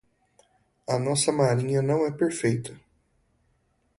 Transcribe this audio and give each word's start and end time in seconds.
A 0.89 0.97
nossa 0.97 1.31
marinha 1.31 1.79
não 1.83 2.07
é 2.07 2.11
perfeita. 2.11 2.75